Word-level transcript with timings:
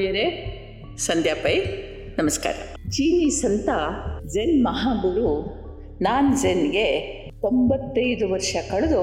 ಆತ್ಮೀಯರೇ 0.00 0.26
ಸಂಧ್ಯಾ 0.96 1.34
ಪೈ, 1.34 1.54
ನಮಸ್ಕಾರ. 2.18 2.52
ಚೀನಿ 2.90 3.30
ಸಂತ 3.30 3.68
ಜೆನ್ 4.26 4.64
ಮಹಾಗುರು 4.64 5.32
ನಾನ್ 6.00 6.28
ಜೆನ್ಗೆ 6.42 6.86
ತೊಂಬತ್ತೈದು 7.40 8.30
ವರ್ಷ 8.32 8.56
ಕಳೆದು 8.70 9.02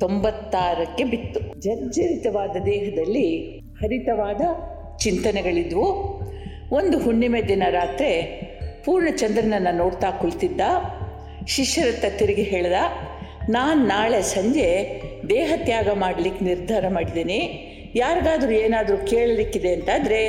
ತೊಂಬತ್ತಾರಕ್ಕೆ 0.00 1.04
ಬಿತ್ತು. 1.04 1.40
ಜರ್ಜರಿತವಾದ 1.60 2.56
ದೇಹದಲ್ಲಿ 2.66 3.26
ಹರಿತವಾದ 3.58 4.40
ಚಿಂತನೆಗಳಿದ್ವು. 4.96 5.86
ಒಂದು 6.74 6.98
ಹುಣ್ಣಿಮೆ 6.98 7.42
ದಿನ 7.42 7.62
ರಾತ್ರಿ 7.70 8.12
ಪೂರ್ಣಚಂದ್ರನನ್ನು 8.84 9.76
ನೋಡ್ತಾ 9.76 10.10
ಕುಳಿತಿದ್ದ. 10.10 10.60
ಶಿಷ್ಯರತ್ತ 11.46 12.04
ತಿರುಗಿ 12.18 12.42
ಹೇಳ್ದ, 12.42 12.76
ನಾನು 13.50 13.80
ನಾಳೆ 13.86 14.22
ಸಂಜೆ 14.22 14.70
ದೇಹ 15.28 15.52
ತ್ಯಾಗ 15.64 15.88
ಮಾಡಲಿಕ್ಕೆ 15.90 16.44
ನಿರ್ಧಾರ 16.44 16.84
ಮಾಡಿದ್ದೀನಿ. 16.88 17.38
ಯಾರಿಗಾದರೂ 17.94 18.50
ಏನಾದರೂ 18.50 18.96
ಕೇಳಲಿಕ್ಕಿದೆ 19.06 19.74
ಅಂತಾದರೆ 19.74 20.20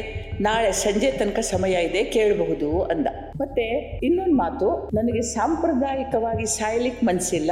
ನಾಳೆ 0.41 0.71
ಸಂಜೆ 0.71 1.11
ತನಕ 1.11 1.39
ಸಮಯ 1.39 1.71
ಇದೆ, 1.71 2.03
ಕೇಳಬಹುದು 2.03 2.81
ಅಂದ. 2.83 3.07
ಮತ್ತೆ 3.37 3.99
ಇನ್ನೊಂದು 4.03 4.35
ಮಾತು, 4.35 4.89
ನನಗೆ 4.93 5.21
ಸಾಂಪ್ರದಾಯಿಕವಾಗಿ 5.21 6.45
ಸಾಯ್ಲಿಕ್ಕೆ 6.45 7.05
ಮನಸ್ಸಿಲ್ಲ 7.05 7.51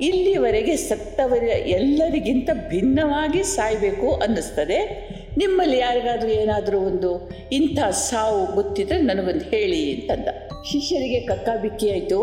ಇಲ್ಲಿವರೆಗೆ 0.00 0.76
ಸತ್ತವರ 0.76 1.42
ಎಲ್ಲರಿಗಿಂತ 1.48 2.50
ಭಿನ್ನವಾಗಿ 2.68 3.42
ಸಾಯಬೇಕು 3.42 4.14
ಅನ್ನಿಸ್ತದೆ. 4.14 5.08
ನಿಮ್ಮಲ್ಲಿ 5.38 5.78
ಯಾರಿಗಾದರೂ 5.78 6.28
ಏನಾದರೂ 6.28 6.78
ಒಂದು 6.78 7.30
ಇಂಥ 7.52 7.78
ಸಾವು 7.78 8.54
ಗೊತ್ತಿದ್ರೆ 8.54 9.00
ನನಗೊಂದು 9.00 9.44
ಹೇಳಿ 9.44 9.92
ಅಂತಂದ. 9.92 10.28
ಶಿಷ್ಯರಿಗೆ 10.62 11.20
ಕಕ್ಕಾಬಿಕ್ಕಿ 11.20 11.90
ಆಯಿತು 11.90 12.20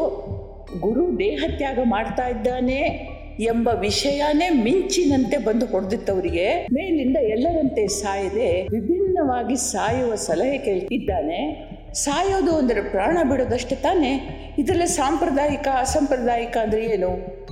ಗುರು 0.80 1.20
ದೇಹತ್ಯಾಗ 1.20 1.80
ಮಾಡ್ತಾ 1.83 2.27
ಇದ್ದಾನೆ. 2.27 3.12
ಎಂಬ 3.39 3.69
ವಿಷಯನೇ 3.79 4.49
ಮಿಂಚಿನಂತೆ 4.49 5.37
ಬಂದು 5.37 5.65
ಹೊಡೆದಿತ್ತವರಿಗೆ 5.65 6.67
ಮೇಲಿಂದ 6.73 7.17
ಎಲ್ಲರಂತೆ 7.17 7.87
ಸಾಯದೆ 7.87 8.67
ವಿಭಿನ್ನವಾಗಿ 8.67 9.55
ಸಾಯುವ 9.55 10.16
ಸಲಹೆ 10.16 10.58
ಕೇಳ್ತಿದ್ದಾನೆ. 10.58 11.73
ಸಾಯೋದು 11.93 12.55
ಅಂದರೆ 12.58 12.81
ಪ್ರಾಣ 12.81 13.17
ಬಿಡೋದಷ್ಟೇ 13.30 13.75
ತಾನೇ? 13.75 14.30
ಇದರಲ್ಲಿ 14.58 14.88
ಸಾಂಪ್ರದಾಯಿಕ, 14.88 15.67
ಅಸಾಂಪ್ರದಾಯಿಕ 15.80 16.58
ಅಂದರೆ 16.61 16.85
ಏನು? 16.85 17.43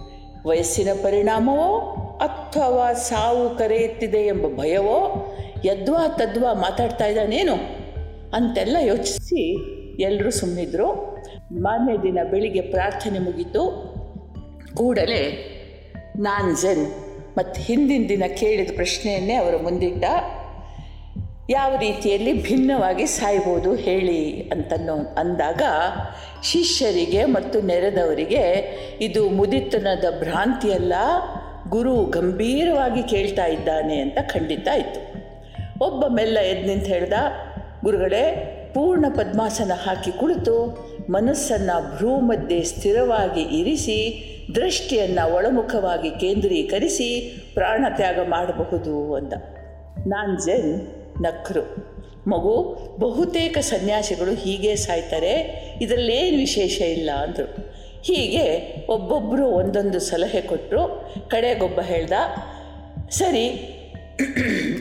ವಯಸ್ಸಿನ 0.47 0.87
ಪರಿಣಾಮವೋ 1.03 1.79
ಅಥವಾ 2.17 2.93
ಸಾವು 2.93 3.57
ಕರೆಯುತ್ತಿದೆ 3.57 4.17
ಎಂಬ 4.17 4.47
ಭಯವೋ? 4.47 5.31
ಯದ್ವಾ 5.65 6.07
ತದ್ವಾ 6.07 6.53
ಮಾತಾಡ್ತಾ 6.53 7.05
ಇದ್ದಾನೇನು? 7.05 7.55
ಅಂತೆಲ್ಲ 8.33 8.77
ಯೋಚಿಸಿ 8.81 9.61
ಎಲ್ಲರೂ 10.01 10.29
ಸುಮ್ಮನಿದ್ರು 10.29 11.17
ಮಾರನೇ 11.51 11.97
ದಿನ 11.97 12.19
ಬೆಳಿಗ್ಗೆ 12.31 12.61
ಪ್ರಾರ್ಥನೆ 12.61 13.19
ಮುಗೀತು. 13.19 13.91
ಕೂಡಲೇ 14.75 15.57
ನಾನ್ 16.19 16.57
ಜೆನ್. 16.57 16.85
ಮತ್ತು 17.37 17.61
ಹಿಂದಿನ 17.61 18.05
ದಿನ 18.09 18.23
ಕೇಳಿದ 18.37 18.69
ಪ್ರಶ್ನೆಯನ್ನೇ 18.75 19.33
ಅವರು 19.33 19.59
ಮುಂದಿಟ್ಟ, 19.59 20.03
ಯಾವ 21.49 21.75
ರೀತಿಯಲ್ಲಿ 21.79 22.43
ಭಿನ್ನವಾಗಿ 22.43 23.05
ಸಾಯ್ಬೋದು 23.05 23.75
ಹೇಳಿ 23.75 24.41
ಅಂತನ್ನೋ, 24.41 24.95
ಅಂದಾಗ 24.95 25.61
ಶಿಷ್ಯರಿಗೆ 26.43 27.25
ಮತ್ತು 27.25 27.61
ನೆರೆದವರಿಗೆ 27.61 28.43
ಇದು 29.01 29.29
ಮುದಿತನದ 29.29 30.05
ಭ್ರಾಂತಿಯಲ್ಲ 30.19 30.93
ಗುರು 31.69 32.05
ಗಂಭೀರವಾಗಿ 32.05 33.03
ಕೇಳ್ತಾ 33.03 33.45
ಇದ್ದಾನೆ 33.45 33.99
ಅಂತ 33.99 34.17
ಖಂಡಿತ 34.33 34.67
ಆಯಿತು. 34.71 35.21
ಒಬ್ಬ 35.85 36.05
ಮೆಲ್ಲ 36.07 36.39
ಎದ್ದು 36.39 36.67
ನಿಂತು 36.67 36.85
ಹೇಳ್ದ, 36.85 37.13
ಗುರುಗಳೇ, 37.83 38.57
ಪೂರ್ಣ 38.73 39.05
ಪದ್ಮಾಸನ 39.15 39.71
ಹಾಕಿ 39.85 40.11
ಕುಳಿತು 40.11 40.90
ಮನಸ್ಸನ್ನು 41.11 41.95
ಭ್ರೂ 41.95 42.19
ಮಧ್ಯೆ 42.19 42.63
ಸ್ಥಿರವಾಗಿ 42.63 43.41
ಇರಿಸಿ, 43.41 43.97
ದೃಷ್ಟಿಯನ್ನು 44.55 45.33
ಒಳಮುಖವಾಗಿ 45.33 46.09
ಕೇಂದ್ರೀಕರಿಸಿ 46.09 47.09
ಪ್ರಾಣತ್ಯಾಗ 47.53 48.19
ಮಾಡಬಹುದು 48.27 49.15
ಅಂದ. 49.15 49.33
ನಾನ್ 50.07 50.37
ಜೆನ್ 50.37 50.71
ನಕ್ರು. 51.21 51.63
ಮಗು, 52.29 52.55
ಬಹುತೇಕ 52.99 53.57
ಸನ್ಯಾಸಿಗಳು 53.57 54.33
ಹೀಗೆ 54.33 54.75
ಸಾಯ್ತಾರೆ, 54.75 55.33
ಇದರಲ್ಲೇನು 55.81 56.37
ವಿಶೇಷ 56.37 56.81
ಇಲ್ಲ 56.81 57.09
ಅಂದರು. 57.21 57.49
ಹೀಗೆ 58.03 58.45
ಒಬ್ಬೊಬ್ಬರು 58.89 59.47
ಒಂದೊಂದು 59.47 59.99
ಸಲಹೆ 59.99 60.41
ಕೊಟ್ಟರು 60.41 60.83
ಕಡೆಗೊಬ್ಬ 61.29 61.79
ಹೇಳ್ದ, 61.81 62.11
ಸರಿ, 63.09 63.45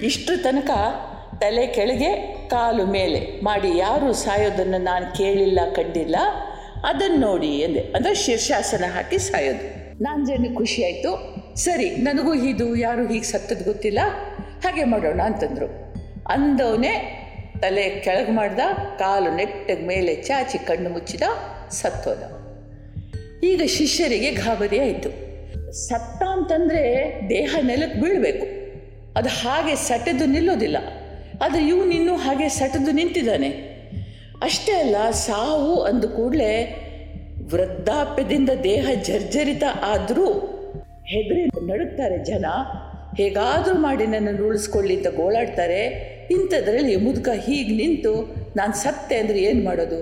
ಇಷ್ಟು 0.03 0.43
ತನಕ 0.43 0.71
ತಲೆ 1.41 1.67
ಕೆಳಗೆ, 1.67 2.37
ಕಾಲು 2.49 2.87
ಮೇಲೆ. 2.87 3.45
ಮಾಡಿ, 3.45 3.78
ಯಾರು 3.78 4.12
ಸಾಯೋದನ್ನು 4.12 4.78
ನಾನು 4.78 5.17
ಕೇಳಿಲ್ಲ, 5.17 5.61
ಕಂಡಿಲ್ಲ. 5.77 6.17
ಅದನ್ನು 6.84 7.17
ನೋಡಿ 7.17 7.47
ಎಂದೆ. 7.47 7.81
ಅಂದರೆ 7.81 8.15
ಶೀರ್ಷಾಸನ 8.15 8.84
ಹಾಕಿ 8.95 9.19
ಸಾಯೋದು. 9.19 9.81
ನಾನು 10.03 10.27
ಜನ 10.27 10.55
ಖುಷಿ 10.55 10.84
ಆಯಿತು. 10.84 11.34
ಸರಿ, 11.56 11.91
ನನಗೂ 11.91 12.34
ಇದು, 12.34 12.77
ಯಾರು 12.77 13.06
ಹೀಗೆ 13.06 13.25
ಸತ್ತದ್ದು 13.25 13.65
ಗೊತ್ತಿಲ್ಲ. 13.65 13.99
ಹಾಗೆ 14.65 14.84
ಮಾಡೋಣ 14.84 15.23
ಅಂತಂದರು. 15.23 15.95
ಅಂದವನೇ 16.28 17.17
ತಲೆ 17.62 17.91
ಕೆಳಗೆ 17.91 18.33
ಮಾಡ್ದ, 18.33 18.59
ಕಾಲು 18.99 19.34
ನೆಟ್ಟಗೆ 19.34 19.87
ಮೇಲೆ 19.87 20.15
ಚಾಚಿ 20.15 20.59
ಕಣ್ಣು 20.59 20.91
ಮುಚ್ಚಿದ, 20.91 21.22
ಸತ್ತೋದ. 21.71 22.41
ಈಗ 23.45 23.62
ಶಿಷ್ಯರಿಗೆ 23.67 24.31
ಗಾಬರಿ 24.31 24.78
ಆಯಿತು. 24.78 25.31
ಸತ್ತ 25.72 26.22
ಅಂತಂದರೆ 26.22 27.21
ದೇಹ 27.28 27.57
ನೆಲಕ್ಕೆ 27.62 28.01
ಬೀಳಬೇಕು. 28.01 28.47
ಅದು 29.19 29.28
ಹಾಗೆ 29.28 29.75
ಸಟೆದು 29.75 30.27
ನಿಲ್ಲೋದಿಲ್ಲ. 30.27 30.77
ಆದರೆ 31.45 31.62
ಇವನಿನ್ನೂ 31.73 32.15
ಹಾಗೆ 32.17 32.49
ಸಟದು 32.59 32.93
ನಿಂತಿದ್ದಾನೆ. 32.99 33.51
ಅಷ್ಟೇ 34.43 34.75
ಅಲ್ಲ, 34.83 34.97
ಸಾವು 35.27 35.75
ಅಂದ 35.83 36.05
ಕೂಡಲೇ 36.17 36.53
ವೃದ್ಧಾಪ್ಯದಿಂದ 37.53 38.51
ದೇಹ 38.71 38.87
ಜರ್ಜರಿತ 39.09 39.65
ಆದರೂ 39.93 40.28
ಹೆದರಿ 41.12 41.43
ನಡುಕ್ತಾರೆ 41.71 42.19
ಜನ. 42.25 42.47
ಹೇಗಾದರೂ 43.19 43.75
ಮಾಡಿ 43.78 44.05
ನನ್ನನ್ನು 44.06 44.43
ಉಳಿಸ್ಕೊಳ್ಳಿ 44.49 44.95
ಅಂತ 44.97 45.09
ಗೋಳಾಡ್ತಾರೆ. 45.21 45.81
ಇಂಥದ್ರಲ್ಲಿ 46.31 46.95
ಮುದುಕ 46.97 47.28
ಹೀಗೆ 47.47 47.72
ನಿಂತು, 47.81 48.12
ನಾನು 48.57 48.75
ಸತ್ತೆ 48.83 49.17
ಅಂದರೆ 49.19 49.39
ಏನು 49.49 49.62
ಮಾಡೋದು? 49.65 50.01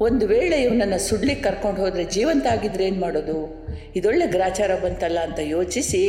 ಒಂದು 0.00 0.24
ವೇಳೆ 0.26 0.56
ಇವನನ್ನು 0.62 0.98
ಸುಡ್ಲಿಕ್ಕೆ 0.98 1.44
ಕರ್ಕೊಂಡು 1.44 1.80
ಹೋದರೆ 1.82 2.04
ಜೀವಂತ 2.14 2.46
ಆಗಿದ್ರೆ 2.54 2.84
ಏನು 2.84 3.00
ಮಾಡೋದು? 3.00 3.38
ಇದೊಳ್ಳೆ 3.96 4.26
ಗ್ರಾಚಾರ 4.26 4.70
ಬಂತಲ್ಲ 4.84 5.18
ಅಂತ 5.18 5.40
ಯೋಚಿಸಿ 5.56 6.04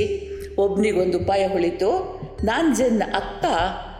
ಒಬ್ನಿಗೊಂದು 0.57 1.17
ಉಪಾಯ 1.19 1.43
ಹೊಳಿತು. 1.47 1.89
ನಾನು 2.43 2.69
ಜನ್ನ 2.75 3.03
ಅಕ್ಕ 3.21 3.45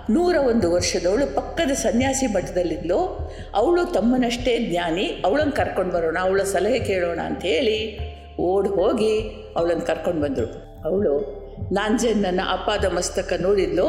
ನೂರ 0.09 0.35
ಒಂದು 0.35 0.71
ವರ್ಷದವಳು 0.71 1.35
ಪಕ್ಕದ 1.35 1.71
ಸನ್ಯಾಸಿ 1.71 2.27
ಮಠದಲ್ಲಿದ್ದಳು 2.27 3.29
ಅವಳು 3.55 3.85
ತಮ್ಮನಷ್ಟೇ 3.85 4.57
ಜ್ಞಾನಿ, 4.57 5.21
ಅವಳನ್ನು 5.25 5.53
ಕರ್ಕೊಂಡು 5.53 5.93
ಬರೋಣ, 5.93 6.17
ಅವಳ 6.21 6.43
ಸಲಹೆ 6.43 6.79
ಕೇಳೋಣ 6.79 7.19
ಅಂತ 7.19 7.41
ಹೇಳಿ 7.41 7.99
ಓಡಿ 8.37 8.69
ಹೋಗಿ 8.69 9.19
ಅವಳನ್ನು 9.55 9.85
ಕರ್ಕೊಂಡು 9.85 10.21
ಬಂದರು 10.21 10.45
ಅವಳು 10.85 11.45
ನಾಂಜನ್ನ 11.73 12.39
ಅಪಾದ 12.49 12.85
ಮಸ್ತಕ 12.85 13.33
ನೋಡಿದ್ಲು. 13.39 13.87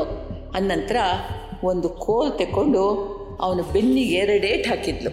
ಅನಂತರ 0.54 0.96
ಒಂದು 1.64 1.88
ಕೋಲ್ 1.88 2.38
ತೆಕ್ಕೊಂಡು 2.38 2.88
ಅವನು 3.40 3.62
ಬೆನ್ನಿಗೆ 3.62 4.14
ಎರಡೇಟ್ 4.14 4.68
ಹಾಕಿದ್ಲು. 4.68 5.10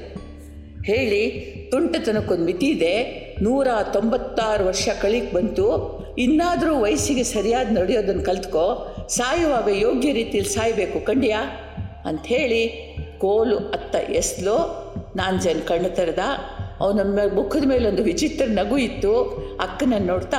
ಹೇಳಿ, 0.83 1.29
ತುಂಟತನಕ್ಕೊಂದು 1.71 2.45
ಮಿತಿ 2.45 2.65
ಇದೆ. 2.65 3.03
ನೂರ 3.41 3.67
ತೊಂಬತ್ತಾರು 3.93 4.65
ವರ್ಷ 4.65 4.89
ಕಳಿಗೆ 5.01 5.33
ಬಂತು. 5.33 5.99
ಇನ್ನಾದರೂ 6.17 6.79
ವಯಸ್ಸಿಗೆ 6.79 7.23
ಸರಿಯಾದ 7.23 7.77
ನಡೆಯೋದನ್ನು 7.77 8.23
ಕಲ್ತ್ಕೋ. 8.23 8.92
ಸಾಯುವಾಗ 9.09 9.67
ಯೋಗ್ಯ 9.67 10.13
ರೀತಿಯಲ್ಲಿ 10.13 10.53
ಸಾಯಬೇಕು 10.53 11.05
ಕಂಡ್ಯಾ 11.05 11.41
ಅಂಥೇಳಿ 12.05 12.93
ಕೋಲು 13.17 13.57
ಅತ್ತ 13.57 13.95
ಎಸ್ಲೋ 13.95 14.79
ನಾಂಜನ್ 15.15 15.53
ಜನ 15.53 15.59
ಕಣ್ಣು 15.59 15.95
ತೆರೆದ 15.95 16.19
ಅವನ 16.79 17.19
ಮುಖದ 17.33 17.67
ಮೇಲೆ 17.67 17.89
ಒಂದು 17.89 18.03
ವಿಚಿತ್ರ 18.03 18.45
ನಗು 18.47 18.77
ಇತ್ತು. 18.77 19.23
ಅಕ್ಕನನ್ನು 19.61 20.07
ನೋಡ್ತಾ, 20.07 20.37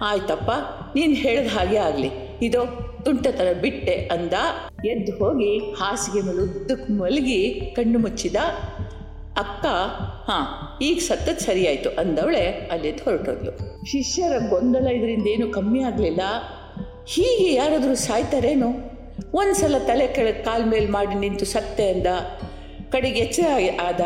ಆಯ್ತಪ್ಪ, 0.00 0.50
ನೀನು 0.96 1.14
ಹೇಳಿದ 1.14 1.50
ಹಾಗೆ 1.50 1.76
ಆಗಲಿ. 1.76 2.10
ಇದು, 2.42 2.94
ತುಂಟತನ 3.04 3.60
ಬಿಟ್ಟೆ 3.60 4.08
ಅಂದ. 4.12 4.32
ಎದ್ದು 4.84 5.12
ಹೋಗಿ 5.12 5.58
ಹಾಸಿಗೆ 5.58 6.26
ಮೇಲೆ 6.26 6.42
ಉದ್ದಕ್ಕೆ 6.42 6.92
ಮಲಗಿ 6.92 7.72
ಕಣ್ಣು 7.76 7.98
ಮುಚ್ಚಿದ. 7.98 8.36
ಅಕ್ಕ, 9.38 9.66
ಹಾಂ, 10.30 10.78
ಈಗ 10.82 10.98
ಸತ್ತದ್ದು 10.98 11.40
ಸರಿಯಾಯಿತು 11.40 11.90
ಅಂದವಳೆ 11.90 12.46
ಅಲ್ಲಿದ್ದು 12.72 13.04
ಹೊರಟೋದ್ಲು. 13.04 13.84
ಶಿಷ್ಯರ 13.84 14.32
ಗೊಂದಲ 14.50 14.88
ಇದರಿಂದ 14.88 15.26
ಏನೂ 15.26 15.52
ಕಮ್ಮಿ 15.52 15.82
ಆಗಲಿಲ್ಲ. 15.82 16.20
ಹೀಗೆ 17.08 17.54
ಯಾರಾದರೂ 17.54 17.94
ಸಾಯ್ತಾರೇನು? 17.94 18.68
ಒಂದು 19.34 19.54
ಸಲ 19.54 19.78
ತಲೆ 19.78 20.06
ಕೆಳ 20.06 20.30
ಕಾಲ 20.30 20.62
ಮೇಲೆ 20.64 20.86
ಮಾಡಿ 20.86 21.14
ನಿಂತು 21.14 21.44
ಸತ್ತೆ 21.44 21.88
ಅಂದ, 21.88 22.06
ಕಡೆಗೆ 22.90 23.20
ಎಚ್ಚರ 23.20 23.44
ಆದ, 23.80 24.00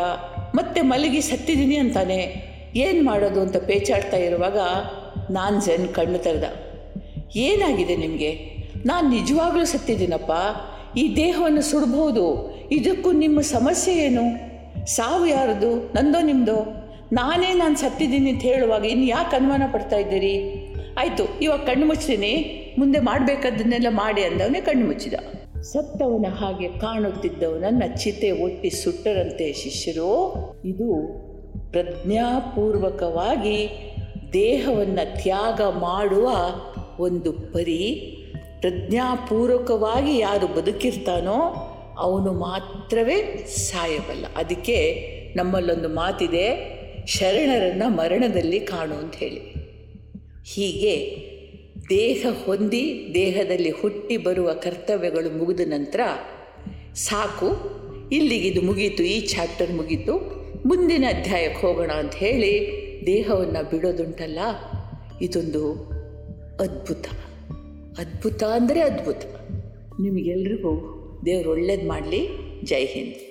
ಮತ್ತೆ 0.55 0.81
ಮಲಗಿ 0.81 1.21
ಸತ್ತಿದ್ದೀನಿ 1.21 1.75
ಅಂತಾನೆ. 1.75 2.51
ಏನು 2.75 3.03
ಮಾಡೋದು 3.03 3.41
ಅಂತ 3.41 3.57
ಪೇಚಾಡ್ತಾ 3.57 4.17
ಇರುವಾಗ 4.17 4.57
ನಾನು 5.31 5.61
ಜನ್ 5.61 5.87
ಕಣ್ಣು 5.87 6.17
ತೆರೆದ. 6.17 6.43
ಏನಾಗಿದೆ 7.35 7.95
ನಿಮಗೆ? 7.95 8.31
ನಾನು 8.85 9.09
ನಿಜವಾಗ್ಲೂ 9.09 9.65
ಸತ್ತಿದ್ದೀನಪ್ಪ. 9.65 10.31
ಈ 10.97 11.15
ದೇಹವನ್ನು 11.15 11.61
ಸುಡ್ಬೋದು. 11.61 12.55
ಇದಕ್ಕೂ 12.71 13.11
ನಿಮ್ಮ 13.11 13.41
ಸಮಸ್ಯೆ 13.41 13.95
ಏನು? 13.95 14.23
ಸಾವು 14.85 15.27
ಯಾರದು? 15.27 15.75
ನಂದೋ 15.95 16.21
ನಿಮ್ಮದೋ 16.21 16.87
ನಾನೇ 17.13 17.53
ನಾನು 17.53 17.77
ಸತ್ತಿದ್ದೀನಿ 17.77 18.29
ಅಂತ 18.29 18.41
ಹೇಳುವಾಗ 18.41 18.85
ಇನ್ನು 18.85 19.05
ಯಾಕೆ 19.05 19.35
ಅನುಮಾನ 19.35 19.63
ಪಡ್ತಾ 19.73 19.95
ಇದ್ದೀರಿ? 19.95 20.60
ಆಯಿತು, 21.01 21.23
ಇವಾಗ 21.41 21.59
ಕಣ್ಣು 21.59 21.85
ಮುಚ್ತೀನಿ 21.85 22.33
ಮುಂದೆ 22.77 22.99
ಮಾಡಬೇಕಾದನ್ನೆಲ್ಲ 22.99 23.87
ಮಾಡಿ 23.89 24.21
ಅಂದವನೇ 24.21 24.61
ಕಣ್ಣು 24.61 24.85
ಮುಚ್ಚಿದ. 24.85 25.13
ಸತ್ತವನ 25.61 26.25
ಹಾಗೆ 26.39 26.67
ಕಾಣುತ್ತಿದ್ದವನನ್ನ 26.79 27.83
ಚಿತೆ 27.95 28.31
ಒಟ್ಟಿ 28.31 28.69
ಸುಟ್ಟರಂತೆ 28.69 29.53
ಶಿಷ್ಯರು. 29.53 30.11
ಇದು 30.65 30.87
ಪ್ರಜ್ಞಾಪೂರ್ವಕವಾಗಿ 31.71 33.57
ದೇಹವನ್ನು 34.33 35.23
ತ್ಯಾಗ 35.23 35.61
ಮಾಡುವ 35.61 36.29
ಒಂದು 36.99 37.31
ಪರಿ. 37.31 37.83
ಪ್ರಜ್ಞಾಪೂರ್ವಕವಾಗಿ 38.59 40.17
ಯಾರು 40.17 40.47
ಬದುಕಿರ್ತಾನೋ 40.47 41.37
ಅವನು 41.99 42.33
ಮಾತ್ರವೇ 42.33 43.17
ಸಾಯಬಲ್ಲ. 43.47 44.25
ಅದಕ್ಕೆ 44.37 44.77
ನಮ್ಮಲ್ಲೊಂದು 45.35 45.89
ಮಾತಿದೆ, 45.89 46.47
ಶರಣರನ್ನು 47.05 47.89
ಮರಣದಲ್ಲಿ 47.89 48.59
ಕಾಣು 48.59 48.95
ಅಂತ 48.95 49.15
ಹೇಳಿ. 49.15 49.41
ಹೀಗೆ 50.45 50.95
ದೇಹ 51.89 52.27
ಹೊಂದಿ 52.45 53.11
ದೇಹದಲ್ಲಿ 53.13 53.69
ಹುಟ್ಟಿ 53.69 54.17
ಬರುವ 54.17 54.53
ಕರ್ತವ್ಯಗಳು 54.53 55.37
ಮುಗಿದ 55.37 55.59
ನಂತರ 55.67 55.99
ಸಾಕು 56.93 57.81
ಇಲ್ಲಿಗಿದು 58.09 58.61
ಮುಗೀತು, 58.61 59.03
ಈ 59.03 59.19
ಚಾಪ್ಟರ್ 59.19 59.71
ಮುಗೀತು, 59.71 60.13
ಮುಂದಿನ 60.67 61.05
ಅಧ್ಯಾಯಕ್ಕೆ 61.07 61.67
ಹೋಗೋಣ 61.67 61.91
ಅಂತ 61.91 62.15
ಹೇಳಿ 62.15 62.53
ದೇಹವನ್ನು 63.05 63.69
ಬಿಡೋದುಂಟಲ್ಲ, 63.69 64.39
ಇದೊಂದು 65.21 65.73
ಅದ್ಭುತ. 66.59 67.05
ಅದ್ಭುತ 67.99 68.43
ಅಂದರೆ 68.43 68.81
ಅದ್ಭುತ. 68.81 69.21
ನಿಮಗೆಲ್ರಿಗೂ 70.01 70.71
ದೇವರು 71.25 71.51
ಒಳ್ಳೇದು 71.51 71.87
ಮಾಡಲಿ. 71.87 72.27
ಜೈ 72.63 72.85
ಹಿಂದ್. 72.85 73.30